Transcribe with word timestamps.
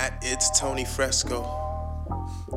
At 0.00 0.14
it's 0.22 0.58
Tony 0.58 0.86
Fresco. 0.86 1.44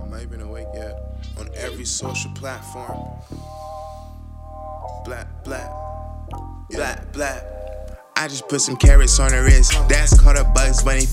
I'm 0.00 0.08
not 0.08 0.22
even 0.22 0.40
awake 0.40 0.68
yet. 0.72 1.20
On 1.38 1.46
every 1.54 1.84
social 1.84 2.30
platform. 2.30 2.98
Black, 5.04 5.26
black, 5.44 5.70
black, 6.70 7.12
black. 7.12 7.44
I 8.16 8.28
just 8.28 8.48
put 8.48 8.62
some 8.62 8.76
carrots 8.76 9.20
on 9.20 9.32
the 9.32 9.42
wrist. 9.42 9.72
That's 9.86 10.18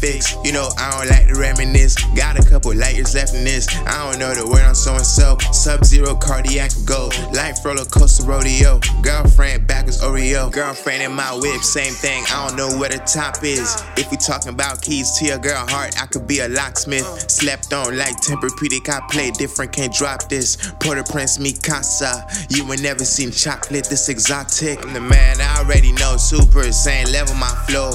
fix. 0.00 0.34
You 0.44 0.52
know, 0.52 0.68
I 0.78 0.90
don't 0.90 1.08
like 1.08 1.28
to 1.28 1.38
reminisce. 1.38 1.94
Got 2.16 2.38
a 2.38 2.48
couple 2.48 2.74
light 2.74 2.96
years 2.96 3.14
left 3.14 3.34
in 3.34 3.44
this. 3.44 3.68
I 3.86 4.10
don't 4.10 4.18
know 4.18 4.34
the 4.34 4.46
word 4.48 4.64
on 4.64 4.74
so 4.74 4.94
and 4.94 5.06
so. 5.06 5.36
Sub 5.52 5.84
zero 5.84 6.14
cardiac 6.14 6.72
gold. 6.84 7.14
Life 7.32 7.64
roller 7.64 7.84
coaster 7.84 8.24
rodeo. 8.24 8.80
Girlfriend 9.02 9.66
back 9.66 9.88
is 9.88 10.00
Oreo. 10.02 10.50
Girlfriend 10.50 11.02
in 11.02 11.12
my 11.12 11.32
whip, 11.34 11.62
same 11.62 11.92
thing. 11.92 12.24
I 12.32 12.48
don't 12.48 12.56
know 12.56 12.78
where 12.78 12.88
the 12.88 12.98
top 12.98 13.44
is. 13.44 13.82
If 13.96 14.10
we 14.10 14.16
talking 14.16 14.50
about 14.50 14.82
keys 14.82 15.12
to 15.18 15.26
your 15.26 15.38
girl 15.38 15.66
heart, 15.68 16.00
I 16.00 16.06
could 16.06 16.26
be 16.26 16.40
a 16.40 16.48
locksmith. 16.48 17.30
Slept 17.30 17.72
on 17.72 17.96
like 17.96 18.16
Tempur-Pedic. 18.20 18.88
I 18.88 19.00
play 19.10 19.30
different, 19.30 19.72
can't 19.72 19.92
drop 19.92 20.28
this. 20.28 20.56
Port-au-Prince, 20.80 21.38
mi 21.38 21.52
casa. 21.52 22.26
You 22.48 22.70
ain't 22.72 22.82
never 22.82 23.04
seen 23.04 23.30
chocolate 23.30 23.84
this 23.84 24.08
exotic. 24.08 24.84
I'm 24.84 24.92
the 24.94 25.00
man 25.00 25.40
I 25.40 25.58
already 25.58 25.92
know. 25.92 26.16
Super 26.30 26.70
same 26.70 27.06
level, 27.08 27.34
my 27.34 27.50
flow. 27.66 27.90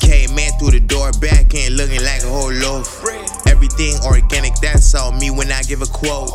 Came 0.00 0.38
in 0.38 0.52
through 0.58 0.72
the 0.72 0.80
door, 0.80 1.12
back 1.12 1.54
in 1.54 1.76
looking 1.76 2.04
like 2.04 2.22
a 2.22 2.28
whole 2.28 2.52
loaf. 2.52 3.02
Everything 3.46 3.96
organic, 4.04 4.54
that's 4.56 4.94
all 4.94 5.12
me 5.12 5.30
when 5.30 5.50
I 5.50 5.62
give 5.62 5.80
a 5.80 5.86
quote. 5.86 6.28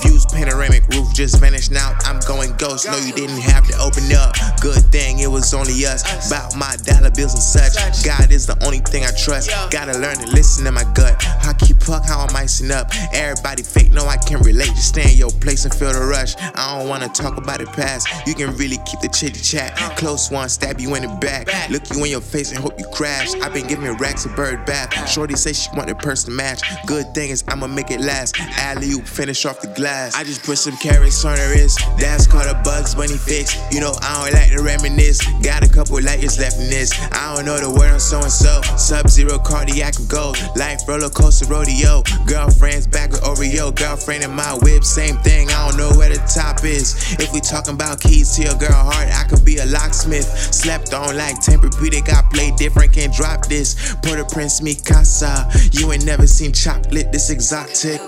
Views 0.00 0.24
panoramic 0.36 0.86
roof 0.88 1.12
just 1.14 1.40
vanished 1.40 1.70
now. 1.70 1.96
I'm 2.04 2.20
going 2.28 2.54
ghost. 2.58 2.86
No, 2.86 2.96
you 2.98 3.12
didn't 3.12 3.40
have 3.40 3.66
to 3.68 3.76
open 3.78 4.04
up. 4.12 4.36
Good 4.60 4.84
thing 4.92 5.20
it 5.20 5.28
was 5.28 5.54
only 5.54 5.72
us. 5.86 6.04
About 6.28 6.54
my 6.54 6.76
dollar 6.84 7.10
bills 7.10 7.32
and 7.32 7.42
such. 7.42 8.04
God 8.04 8.30
is 8.30 8.46
the 8.46 8.56
only 8.62 8.80
thing 8.80 9.04
I 9.04 9.12
trust. 9.16 9.50
Gotta 9.70 9.98
learn 9.98 10.16
to 10.16 10.26
listen 10.28 10.66
to 10.66 10.72
my 10.72 10.84
gut. 10.92 11.22
How 11.40 11.54
keep 11.54 11.80
puck, 11.80 12.04
how 12.04 12.20
I'm 12.20 12.36
icing 12.36 12.70
up. 12.70 12.90
Everybody 13.14 13.62
fake, 13.62 13.92
no, 13.92 14.04
I 14.06 14.18
can 14.18 14.40
relate. 14.40 14.76
Just 14.76 14.88
stay 14.88 15.10
in 15.10 15.16
your 15.16 15.30
place 15.30 15.64
and 15.64 15.74
feel 15.74 15.92
the 15.92 16.04
rush. 16.04 16.36
I 16.36 16.78
don't 16.78 16.88
wanna 16.88 17.08
talk 17.08 17.38
about 17.38 17.60
the 17.60 17.66
past. 17.66 18.06
You 18.26 18.34
can 18.34 18.54
really 18.56 18.78
keep 18.84 19.00
the 19.00 19.08
chitty 19.08 19.40
chat. 19.40 19.74
Close 19.96 20.30
one, 20.30 20.50
stab 20.50 20.80
you 20.80 20.94
in 20.96 21.02
the 21.02 21.16
back. 21.16 21.48
Look 21.70 21.82
you 21.94 22.04
in 22.04 22.10
your 22.10 22.20
face 22.20 22.52
and 22.52 22.60
hope 22.60 22.78
you 22.78 22.86
crash. 22.92 23.32
I've 23.40 23.54
been 23.54 23.66
giving 23.66 23.90
racks 23.96 24.26
a 24.26 24.28
bird 24.30 24.66
bath. 24.66 25.08
Shorty 25.08 25.34
say 25.34 25.54
she 25.54 25.70
want 25.74 25.88
the 25.88 25.94
person 25.94 26.30
to 26.30 26.36
match. 26.36 26.60
Good 26.86 27.14
thing 27.14 27.30
is 27.30 27.42
I'ma 27.48 27.68
make 27.68 27.90
it 27.90 28.00
last. 28.00 28.38
Alley 28.58 28.90
oop, 28.90 29.06
finish 29.06 29.46
off 29.46 29.60
the 29.62 29.68
glass. 29.68 30.14
I 30.14 30.25
just 30.26 30.42
put 30.42 30.58
some 30.58 30.76
carrots 30.76 31.24
on 31.24 31.38
her 31.38 31.54
wrist. 31.54 31.78
That's 31.98 32.26
called 32.26 32.46
a 32.46 32.60
Bugs 32.64 32.94
Bunny 32.94 33.16
fix. 33.16 33.54
You 33.70 33.80
know 33.80 33.92
I 34.02 34.24
don't 34.24 34.34
like 34.34 34.50
to 34.50 34.62
reminisce. 34.62 35.22
Got 35.42 35.64
a 35.64 35.68
couple 35.68 36.02
light 36.02 36.18
years 36.18 36.38
left 36.38 36.58
in 36.58 36.68
this. 36.68 36.92
I 37.12 37.34
don't 37.34 37.46
know 37.46 37.56
the 37.58 37.70
word 37.70 37.92
on 37.92 38.00
so 38.00 38.18
and 38.20 38.30
so. 38.30 38.60
Sub 38.76 39.08
zero 39.08 39.38
cardiac 39.38 39.94
gold. 40.08 40.36
Life 40.56 40.82
roller 40.88 41.08
coaster 41.08 41.46
rodeo. 41.46 42.02
Girlfriends 42.26 42.86
back 42.88 43.12
with 43.12 43.22
Oreo. 43.22 43.74
Girlfriend 43.74 44.24
in 44.24 44.34
my 44.34 44.58
whip, 44.62 44.82
same 44.82 45.16
thing. 45.18 45.48
I 45.50 45.68
don't 45.68 45.78
know 45.78 45.96
where 45.96 46.10
the 46.10 46.18
top 46.26 46.64
is. 46.64 47.14
If 47.20 47.32
we 47.32 47.40
talking 47.40 47.74
about 47.74 48.00
keys 48.00 48.34
to 48.36 48.42
your 48.42 48.56
girl 48.58 48.72
heart, 48.72 49.08
I 49.14 49.28
could 49.28 49.44
be 49.44 49.58
a 49.58 49.66
locksmith. 49.66 50.26
Slept 50.52 50.92
on 50.92 51.16
like 51.16 51.36
Tempur-Pedic. 51.36 52.10
I 52.10 52.22
play 52.32 52.50
different, 52.56 52.92
can't 52.92 53.14
drop 53.14 53.46
this. 53.46 53.94
Port-au-Prince, 54.02 54.60
mi 54.60 54.74
casa. 54.74 55.48
You 55.70 55.92
ain't 55.92 56.04
never 56.04 56.26
seen 56.26 56.52
chocolate 56.52 57.12
this 57.12 57.30
exotic. 57.30 58.00